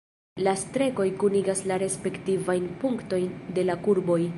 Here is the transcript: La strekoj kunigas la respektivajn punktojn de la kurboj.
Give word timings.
La 0.45 0.53
strekoj 0.61 1.05
kunigas 1.25 1.61
la 1.73 1.79
respektivajn 1.85 2.69
punktojn 2.85 3.33
de 3.59 3.71
la 3.73 3.83
kurboj. 3.89 4.23